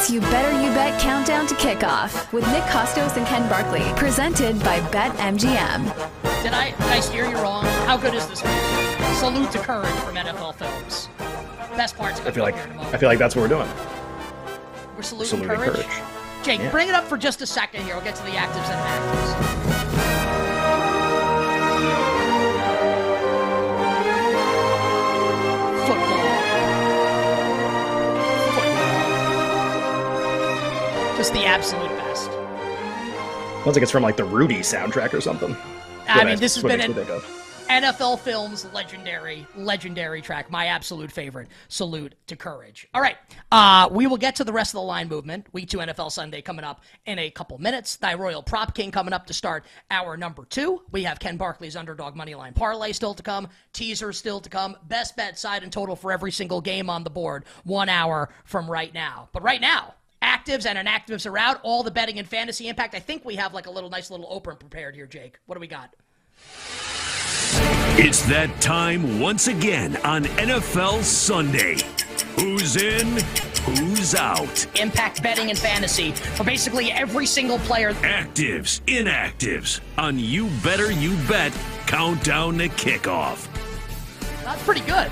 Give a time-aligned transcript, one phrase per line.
[0.00, 4.58] NFL's You Better You Bet Countdown to Kickoff with Nick Kostos and Ken Barkley, presented
[4.60, 5.84] by BetMGM.
[6.42, 7.64] Did I, did I steer you wrong?
[7.86, 9.14] How good is this movie?
[9.16, 11.08] Salute to Courage from NFL Films.
[11.76, 12.20] Best parts.
[12.20, 12.56] I feel like
[12.94, 13.68] I feel like that's what we're doing.
[14.96, 15.86] We're saluting, Saluting courage.
[15.86, 16.02] courage.
[16.42, 16.70] Jake, Yeah.
[16.70, 17.94] bring it up for just a second here.
[17.94, 19.79] We'll get to the actives and inactives.
[31.32, 32.30] The absolute best.
[33.62, 35.56] Sounds like it's from like the Rudy soundtrack or something.
[36.08, 37.40] I mean, this has been an me think of.
[37.70, 40.50] NFL Films legendary, legendary track.
[40.50, 41.46] My absolute favorite.
[41.68, 42.88] Salute to courage.
[42.92, 43.16] All right.
[43.52, 45.46] Uh, we will get to the rest of the line movement.
[45.52, 47.94] Week two NFL Sunday coming up in a couple minutes.
[47.94, 50.82] Thy Royal Prop King coming up to start hour number two.
[50.90, 53.46] We have Ken Barkley's underdog money line parlay still to come.
[53.72, 54.76] Teaser still to come.
[54.88, 57.44] Best bet side and total for every single game on the board.
[57.62, 59.28] One hour from right now.
[59.32, 61.60] But right now, actives and inactives are out.
[61.62, 62.94] All the betting and fantasy impact.
[62.94, 65.38] I think we have like a little nice little open prepared here, Jake.
[65.46, 65.94] What do we got?
[68.02, 71.76] It's that time once again on NFL Sunday.
[72.36, 73.18] Who's in?
[73.76, 74.66] Who's out?
[74.80, 77.92] impact betting and fantasy for basically every single player.
[77.94, 81.52] Actives, inactives on You Better You Bet
[81.86, 83.46] Countdown to Kickoff.
[84.44, 85.10] That's pretty good.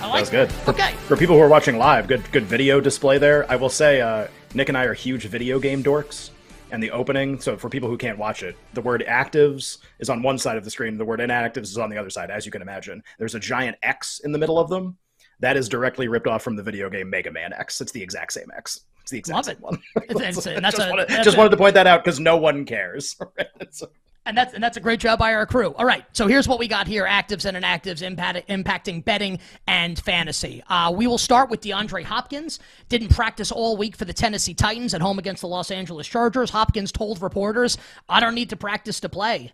[0.00, 0.52] I like That was good.
[0.52, 0.92] For, Okay.
[1.06, 3.50] For people who are watching live, good good video display there.
[3.50, 6.30] I will say, uh, Nick and I are huge video game dorks.
[6.70, 10.22] And the opening, so for people who can't watch it, the word actives is on
[10.22, 12.52] one side of the screen, the word inactives is on the other side, as you
[12.52, 13.02] can imagine.
[13.18, 14.98] There's a giant X in the middle of them.
[15.40, 17.80] That is directly ripped off from the video game Mega Man X.
[17.80, 18.80] It's the exact same X.
[19.00, 19.62] It's the exact Love same it.
[19.62, 19.78] one.
[20.10, 22.36] It's- that's just a- wanted, that's just a- wanted to point that out because no
[22.36, 23.16] one cares.
[24.28, 25.72] And that's and that's a great job by our crew.
[25.72, 29.98] All right, so here's what we got here: actives and inactives impact, impacting betting and
[29.98, 30.62] fantasy.
[30.68, 32.58] Uh, we will start with DeAndre Hopkins.
[32.90, 36.50] Didn't practice all week for the Tennessee Titans at home against the Los Angeles Chargers.
[36.50, 39.52] Hopkins told reporters, "I don't need to practice to play."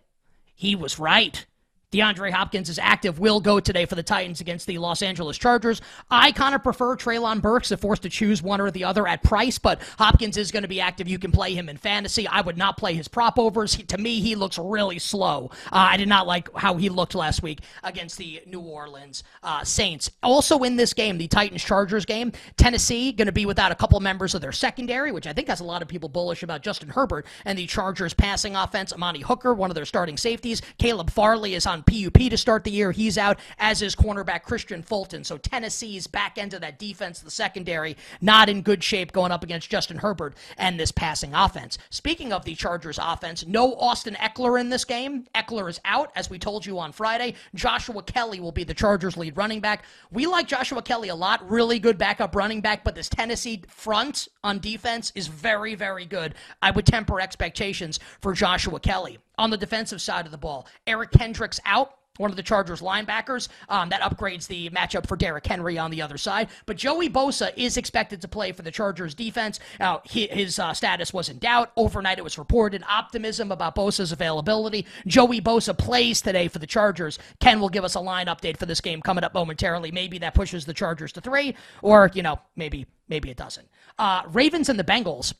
[0.53, 1.45] He was right.
[1.95, 5.81] DeAndre Hopkins is active, will go today for the Titans against the Los Angeles Chargers.
[6.11, 9.23] I kind of prefer Treylon Burks if forced to choose one or the other at
[9.23, 11.07] price, but Hopkins is going to be active.
[11.07, 12.27] You can play him in fantasy.
[12.27, 13.75] I would not play his prop overs.
[13.75, 15.51] He, to me, he looks really slow.
[15.67, 19.63] Uh, I did not like how he looked last week against the New Orleans uh,
[19.63, 20.11] Saints.
[20.21, 23.97] Also in this game, the Titans Chargers game, Tennessee going to be without a couple
[24.01, 26.89] members of their secondary, which I think has a lot of people bullish about Justin
[26.89, 28.91] Herbert and the Chargers passing offense.
[28.91, 30.61] Amani Hooker, one of their starting safeties.
[30.77, 32.91] Caleb Farley is on PUP to start the year.
[32.91, 35.23] He's out, as is cornerback Kristian Fulton.
[35.23, 39.43] So Tennessee's back end of that defense, the secondary, not in good shape going up
[39.43, 41.77] against Justin Herbert and this passing offense.
[41.89, 45.25] Speaking of the Chargers offense, no Austin Ekeler in this game.
[45.35, 47.35] Ekeler is out, as we told you on Friday.
[47.53, 49.85] Joshua Kelley will be the Chargers' lead running back.
[50.11, 51.49] We like Joshua Kelley a lot.
[51.49, 56.35] Really good backup running back, but this Tennessee front on defense is very, very good.
[56.61, 59.19] I would temper expectations for Joshua Kelley.
[59.37, 63.49] On the defensive side of the ball, Eric Kendricks out one of the Chargers linebackers.
[63.69, 66.49] Um, that upgrades the matchup for Derrick Henry on the other side.
[66.65, 69.59] But Joey Bosa is expected to play for the Chargers defense.
[69.79, 71.71] Now, he, his uh, status was in doubt.
[71.75, 74.85] Overnight, it was reported optimism about Bosa's availability.
[75.07, 77.19] Joey Bosa plays today for the Chargers.
[77.39, 79.91] Ken will give us a line update for this game coming up momentarily.
[79.91, 83.67] Maybe that pushes the Chargers to three, or, you know, maybe maybe it doesn't.
[83.99, 85.33] Uh, Ravens and the Bengals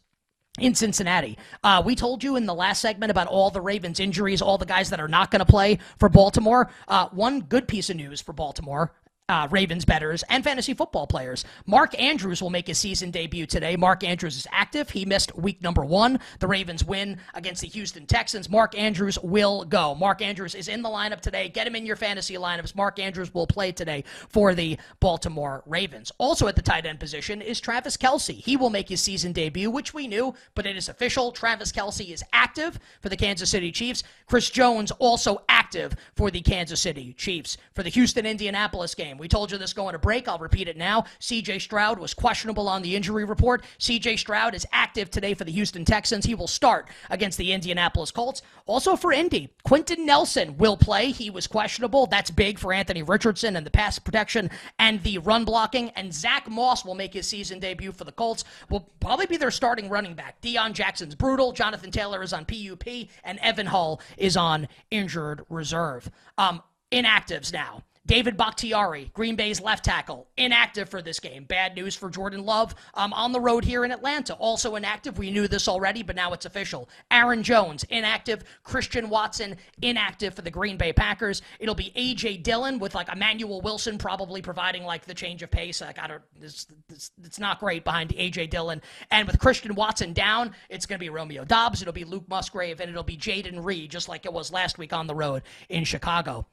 [0.59, 1.37] in Cincinnati.
[1.63, 4.65] Uh, we told you in the last segment about all the Ravens injuries, all the
[4.65, 6.69] guys that are not going to play for Baltimore.
[6.87, 8.93] Uh, one good piece of news for Baltimore.
[9.27, 11.45] Uh, Ravens betters and fantasy football players.
[11.65, 13.75] Mark Andrews will make his season debut today.
[13.75, 14.91] Mark Andrews is active.
[14.91, 16.19] He missed week number one.
[16.39, 18.51] The Ravens win against the Houston Texans.
[18.51, 19.95] Mark Andrews will go.
[19.95, 21.49] Mark Andrews is in the lineup today.
[21.49, 22.75] Get him in your fantasy lineups.
[22.75, 26.11] Mark Andrews will play today for the Baltimore Ravens.
[26.19, 28.35] Also at the tight end position is Travis Kelce.
[28.35, 31.31] He will make his season debut, which we knew, but it is official.
[31.31, 34.03] Travis Kelce is active for the Kansas City Chiefs.
[34.27, 37.57] Chris Jones also active for the Kansas City Chiefs.
[37.73, 40.27] For the Houston Indianapolis game, we told you this going to break.
[40.27, 41.05] I'll repeat it now.
[41.19, 43.63] CJ Stroud was questionable on the injury report.
[43.79, 46.25] CJ Stroud is active today for the Houston Texans.
[46.25, 48.41] He will start against the Indianapolis Colts.
[48.65, 51.11] Also for Indy, Quenton Nelson will play.
[51.11, 52.05] He was questionable.
[52.07, 55.89] That's big for Anthony Richardson and the pass protection and the run blocking.
[55.91, 58.43] And Zach Moss will make his season debut for the Colts.
[58.69, 60.41] Will probably be their starting running back.
[60.41, 61.51] Deon Jackson's brutal.
[61.51, 62.87] Jonathan Taylor is on PUP,
[63.23, 66.09] and Evan Hull is on injured reserve.
[66.37, 66.61] Um,
[66.91, 67.83] inactives now.
[68.05, 71.43] David Bakhtiari, Green Bay's left tackle, inactive for this game.
[71.43, 74.35] Bad news for Jordan Love um, on the road here in Atlanta.
[74.35, 75.17] Also inactive.
[75.17, 76.87] We knew this already, but now it's official.
[77.09, 78.43] Aaron Jones, inactive.
[78.63, 81.41] Christian Watson, inactive for the Green Bay Packers.
[81.59, 82.37] It'll be A.J.
[82.37, 85.81] Dillon with like Emmanuel Wilson probably providing like the change of pace.
[85.81, 88.47] Like, I don't, it's, it's, it's not great behind A.J.
[88.47, 88.83] Dillon.
[89.09, 92.79] And with Christian Watson down, it's going to be Romeo Doubs, It'll be Luke Musgrave,
[92.79, 95.83] and it'll be Jayden Reed, just like it was last week on the road in
[95.85, 96.45] Chicago.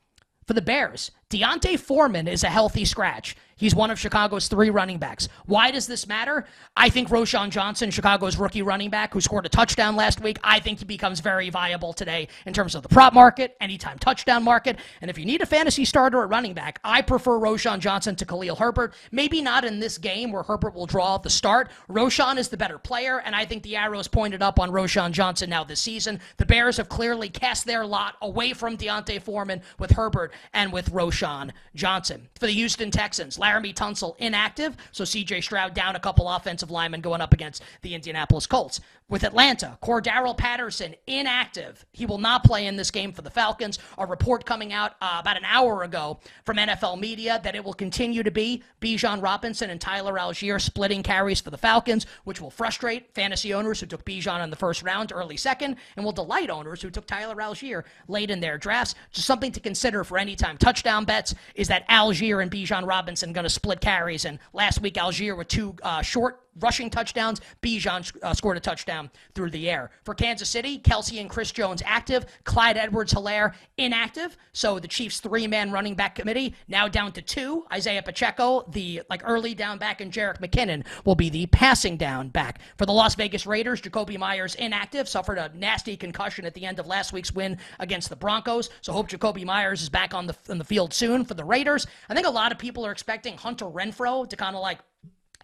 [0.47, 3.37] For the Bears, D'Onta Foreman is a healthy scratch.
[3.57, 5.29] He's one of Chicago's three running backs.
[5.47, 6.47] Why does this matter?
[6.77, 10.59] I think Roschon Johnson, Chicago's rookie running back, who scored a touchdown last week, I
[10.59, 14.81] think he becomes very viable today in terms of the prop market, anytime touchdown market.
[15.01, 18.27] And if you need a fantasy starter at running back, I prefer Roschon Johnson to
[18.27, 18.95] Khalil Herbert.
[19.13, 21.71] Maybe not in this game where Herbert will draw the start.
[21.89, 25.51] Roschon is the better player, and I think the arrows pointed up on Roschon Johnson
[25.51, 26.19] now this season.
[26.39, 30.91] The Bears have clearly cast their lot away from D'Onta Foreman with Herbert and with
[31.23, 32.29] Roschon Johnson.
[32.39, 37.01] For the Houston Texans, Laremy Tunsil inactive, so CJ Stroud down a couple offensive linemen
[37.01, 38.81] going up against the Indianapolis Colts.
[39.09, 41.85] With Atlanta, Cordarrelle Patterson inactive.
[41.93, 43.79] He will not play in this game for the Falcons.
[43.99, 47.75] A report coming out uh, about an hour ago from NFL media that it will
[47.75, 52.51] continue to be Bijan Robinson and Tyler Allgeier splitting carries for the Falcons, which will
[52.51, 56.49] frustrate fantasy owners who took Bijan in the first round, early second, and will delight
[56.49, 58.95] owners who took Tyler Allgeier late in their drafts.
[59.11, 63.35] Just something to consider for any time touchdown bets is that Allgeier and Bijan Robinson
[63.35, 64.25] going to split carries.
[64.25, 67.41] And last week, Allgeier with two uh, short rushing touchdowns.
[67.63, 69.91] Bijan uh, scored a touchdown through the air.
[70.05, 72.27] For Kansas City, Kelce and Chris Jones active.
[72.45, 74.37] Clyde Edwards Helaire inactive.
[74.53, 77.65] So the Chiefs' three man running back committee now down to two.
[77.73, 82.29] Isaiah Pacheco, the like early down back, and Jerick McKinnon will be the passing down
[82.29, 82.61] back.
[82.77, 85.09] For the Las Vegas Raiders, Jakobi Meyers inactive.
[85.09, 88.71] Suffered a nasty concussion at the end of last week's win against the Broncos.
[88.81, 91.87] So hope Jakobi Meyers is back on the, on the field soon for the Raiders.
[92.09, 94.79] I think a lot of people are expecting Hunter Renfrow to kind of like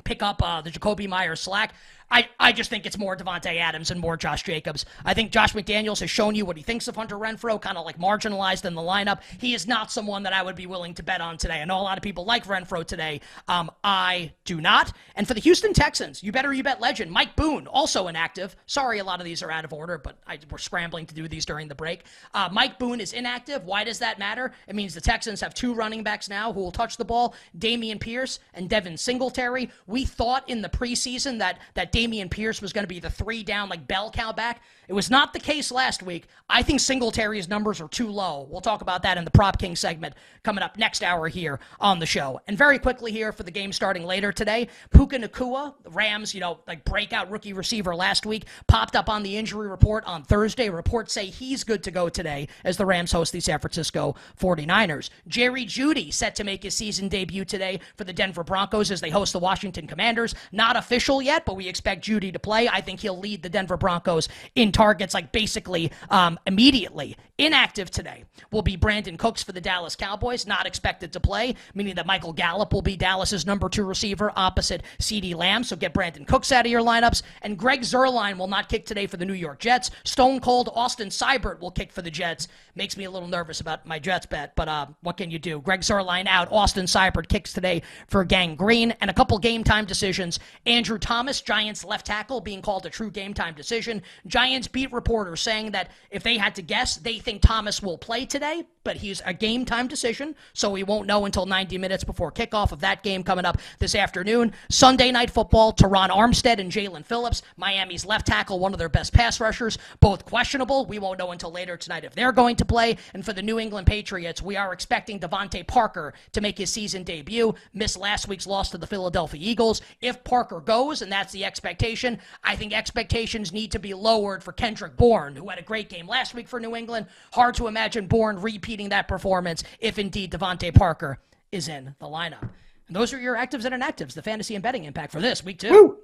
[0.04, 1.74] pick up uh, the Jakobi Meyer slack.
[2.10, 4.86] I, I just think it's more Davante Adams and more Josh Jacobs.
[5.04, 7.84] I think Josh McDaniels has shown you what he thinks of Hunter Renfrow, kind of
[7.84, 9.20] like marginalized in the lineup.
[9.38, 11.60] He is not someone that I would be willing to bet on today.
[11.60, 13.20] I know a lot of people like Renfrow today.
[13.46, 14.92] Um, I do not.
[15.16, 18.56] And for the Houston Texans, you better you bet legend Mike Boone, also inactive.
[18.66, 21.28] Sorry, a lot of these are out of order, but I, we're scrambling to do
[21.28, 22.04] these during the break.
[22.32, 23.64] Uh, Mike Boone is inactive.
[23.64, 24.52] Why does that matter?
[24.66, 28.00] It means the Texans have two running backs now who will touch the ball: Dameon
[28.00, 29.70] Pierce and Devin Singletary.
[29.86, 33.42] We thought in the preseason that that Dameon Pierce was going to be the three
[33.42, 34.62] down, like bell cow back.
[34.86, 36.26] It was not the case last week.
[36.48, 38.46] I think Singletary's numbers are too low.
[38.48, 40.14] We'll talk about that in the Prop King segment
[40.44, 42.40] coming up next hour here on the show.
[42.46, 46.40] And very quickly here for the game starting later today, Puka Nacua, the Rams, you
[46.40, 50.70] know, like breakout rookie receiver last week, popped up on the injury report on Thursday.
[50.70, 55.10] Reports say he's good to go today as the Rams host the San Francisco 49ers.
[55.26, 59.10] Jerry Jeudy set to make his season debut today for the Denver Broncos as they
[59.10, 60.34] host the Washington Commanders.
[60.52, 62.68] Not official yet, but we expect Jeudy to play.
[62.68, 67.16] I think he'll lead the Denver Broncos in targets like basically um, immediately.
[67.38, 71.94] Inactive today will be Brandin Cooks for the Dallas Cowboys, not expected to play, meaning
[71.94, 75.62] that Michael Gallup will be Dallas's number two receiver opposite CeeDee Lamb.
[75.62, 77.22] So get Brandin Cooks out of your lineups.
[77.42, 79.90] And Greg Zuerlein will not kick today for the New York Jets.
[80.04, 82.48] Stone Cold Austin Seibert will kick for the Jets.
[82.74, 85.60] Makes me a little nervous about my Jets bet, but uh, what can you do?
[85.60, 86.50] Greg Zuerlein out.
[86.50, 88.92] Austin Seibert kicks today for Gang Green.
[89.00, 90.40] And a couple game time decisions.
[90.66, 94.02] Andrew Thomas, Giants left tackle, being called a true game time decision.
[94.26, 98.26] Giants beat reporter saying that if they had to guess, they think Thomas will play
[98.26, 102.32] today, but he's a game time decision, so we won't know until 90 minutes before
[102.32, 104.50] kickoff of that game coming up this afternoon.
[104.70, 109.12] Sunday night football, Terron Armstead and Jaelan Phillips, Miami's left tackle, one of their best
[109.12, 110.86] pass rushers, both questionable.
[110.86, 112.96] We won't know until later tonight if they're going to play.
[113.12, 117.02] And for the New England Patriots, we are expecting DeVante Parker to make his season
[117.02, 117.54] debut.
[117.74, 119.82] miss last week's loss to the Philadelphia Eagles.
[120.00, 124.52] If Parker goes, and that's the expectation, I think expectations need to be lowered for
[124.52, 127.04] Kendrick Bourne, who had a great game last week for New England.
[127.34, 131.18] Hard to imagine Bourne repeating that performance if indeed DeVante Parker
[131.50, 132.48] is in the lineup.
[132.86, 135.58] And those are your actives and inactives, the fantasy and betting impact for this week
[135.58, 135.70] two.
[135.70, 135.98] Woo!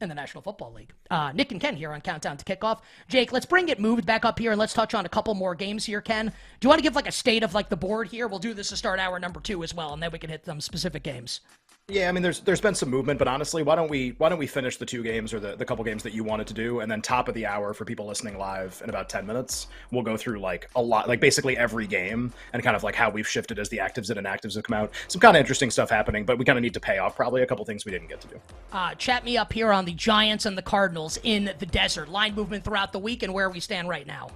[0.00, 0.92] In the National Football League.
[1.08, 2.80] Uh, Nick and Ken here on Countdown to Kickoff.
[3.08, 5.54] Jake, let's bring it moved back up here and let's touch on a couple more
[5.54, 6.26] games here, Ken.
[6.26, 8.26] Do you want to give like a state of like the board here?
[8.26, 10.44] We'll do this to start hour number two as well, and then we can hit
[10.46, 11.40] some specific games.
[11.88, 14.38] Yeah, I mean, there's there's been some movement, but honestly, why don't we why don't
[14.38, 16.80] we finish the two games or the, the couple games that you wanted to do,
[16.80, 20.02] and then top of the hour for people listening live in about ten minutes, we'll
[20.02, 23.28] go through like a lot, like basically every game, and kind of like how we've
[23.28, 24.94] shifted as the actives and inactives have come out.
[25.08, 27.42] Some kind of interesting stuff happening, but we kind of need to pay off probably
[27.42, 28.40] a couple things we didn't get to do.
[28.72, 32.08] Uh, chat me up here on the Giants and the Cardinals in the desert.
[32.08, 34.30] Line movement throughout the week and where we stand right now.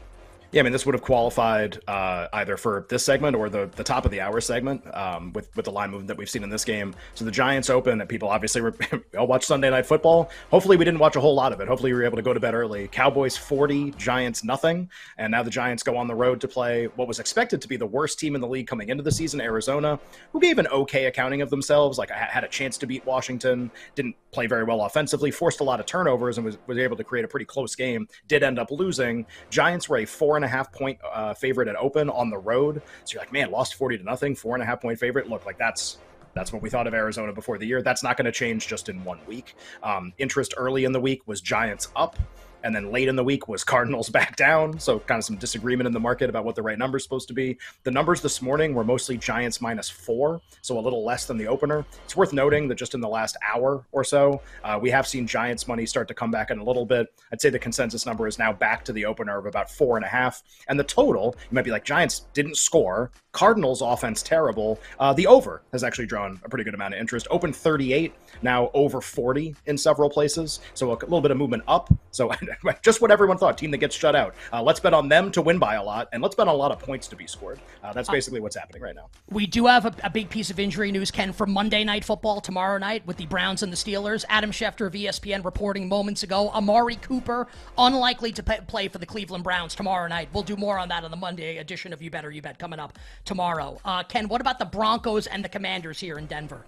[0.51, 3.85] Yeah, I mean, this would have qualified uh, either for this segment or the, the
[3.85, 6.49] top of the hour segment um, with with the line movement that we've seen in
[6.49, 6.95] this game.
[7.15, 8.63] So the Giants open, and people obviously
[9.19, 10.31] all watch Sunday Night Football.
[10.51, 11.69] Hopefully, we didn't watch a whole lot of it.
[11.69, 12.89] Hopefully, we were able to go to bed early.
[12.89, 14.89] Cowboys forty, Giants nothing,
[15.19, 17.77] and now the Giants go on the road to play what was expected to be
[17.77, 20.01] the worst team in the league coming into the season, Arizona,
[20.33, 21.99] who gave an okay accounting of themselves.
[21.99, 25.65] Like I had a chance to beat Washington, didn't play very well offensively, forced a
[25.65, 28.09] lot of turnovers, and was was able to create a pretty close game.
[28.29, 29.27] Did end up losing.
[29.51, 32.81] Giants were a four and a half point uh, favorite at open on the road.
[33.05, 35.29] So you're like, man, lost 40 to nothing, four and a half point favorite.
[35.29, 35.99] Look, like that's
[36.35, 37.83] that's what we thought of Arizona before the year.
[37.83, 39.55] That's not going to change just in one week.
[39.83, 42.17] Um, interest early in the week was Giants up.
[42.65, 44.79] And then late in the week was Cardinals back down.
[44.79, 47.29] So kind of some disagreement in the market about what the right number is supposed
[47.29, 47.59] to be.
[47.85, 51.47] The numbers this morning were mostly Giants minus four, so a little less than the
[51.47, 51.85] opener.
[52.05, 55.27] It's worth noting that just in the last hour or so, uh, we have seen
[55.27, 57.09] Giants money start to come back in a little bit.
[57.33, 60.05] I'd say the consensus number is now back to the opener of about four and
[60.05, 60.43] a half.
[60.69, 63.11] And the total, you might be like, Giants didn't score.
[63.33, 64.81] Cardinals offense terrible.
[64.99, 67.27] Uh, the over has actually drawn a pretty good amount of interest.
[67.31, 68.13] Open 38,
[68.43, 70.61] now over 40 in several places.
[70.75, 71.89] So a little bit of movement up.
[72.11, 72.31] So
[72.83, 73.59] just what everyone thought.
[73.59, 74.35] Team that gets shut out.
[74.53, 76.57] Uh, let's bet on them to win by a lot, and let's bet on a
[76.57, 77.61] lot of points to be scored.
[77.83, 79.09] Uh, that's basically what's happening right now.
[79.31, 82.41] We do have a, a, big piece of injury news, Ken, for Monday Night Football
[82.41, 84.25] tomorrow night with the Browns and the Steelers.
[84.29, 86.51] Adam Schefter of ESPN reporting moments ago.
[86.51, 90.29] Amari Cooper unlikely to play for the Cleveland Browns tomorrow night.
[90.33, 92.81] We'll do more on that on the Monday edition of You Better You Bet coming
[92.81, 93.79] up tomorrow.
[93.85, 96.65] Uh, Ken, what about the Broncos and the Commanders here in Denver?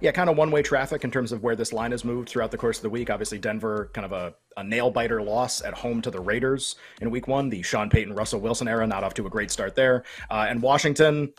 [0.00, 2.50] Yeah, kind of one way traffic in terms of where this line has moved throughout
[2.50, 3.10] the course of the week.
[3.10, 7.10] Obviously, Denver, kind of a, a nail biter loss at home to the Raiders in
[7.10, 7.50] week one.
[7.50, 10.04] The Sean Payton, Russell Wilson era, not off to a great start there.
[10.30, 11.32] Uh, and Washington,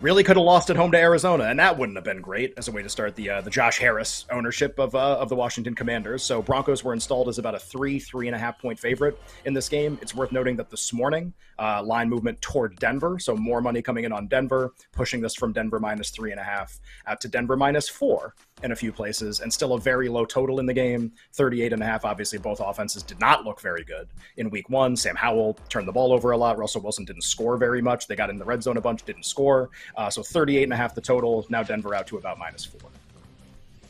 [0.00, 2.68] really could have lost at home to Arizona, and that wouldn't have been great as
[2.68, 5.74] a way to start the uh, the Josh Harris ownership of uh, of the Washington
[5.74, 6.22] Commanders.
[6.22, 9.54] So Broncos were installed as about a three three and a half point favorite in
[9.54, 9.98] this game.
[10.00, 14.04] It's worth noting that this morning uh, line movement toward Denver, so more money coming
[14.04, 17.56] in on Denver, pushing this from Denver minus three and a half out to Denver
[17.56, 21.12] minus four in a few places, and still a very low total in the game
[21.32, 22.04] 38 and a half.
[22.04, 24.96] Obviously, both offenses did not look very good in week one.
[24.96, 26.58] Sam Howell turned the ball over a lot.
[26.58, 28.06] Russell Wilson didn't score very much.
[28.06, 29.70] They got in the red zone a bunch, didn't score.
[29.96, 31.46] Uh, so 38 and a half the total.
[31.48, 32.90] Now Denver out to about minus four.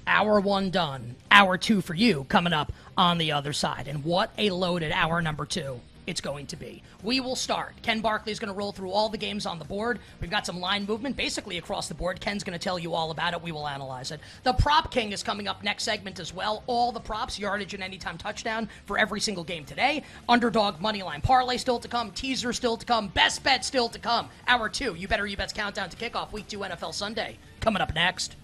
[0.06, 1.14] Hour one done.
[1.30, 3.86] Hour two for you coming up on the other side.
[3.86, 6.82] And what a loaded hour number two it's going to be.
[7.04, 7.74] We will start.
[7.82, 10.00] Ken Barkley is going to roll through all the games on the board.
[10.20, 12.20] We've got some line movement basically across the board.
[12.20, 13.40] Ken's going to tell you all about it.
[13.40, 14.20] We will analyze it.
[14.42, 16.64] The Prop King is coming up next segment as well.
[16.66, 20.02] All the props, yardage and anytime touchdown for every single game today.
[20.28, 22.10] Underdog money line parlay still to come.
[22.10, 23.06] Teaser still to come.
[23.08, 24.28] Best bet still to come.
[24.48, 24.96] Hour two.
[24.96, 28.34] You better you bets countdown to kickoff week two NFL Sunday coming up next.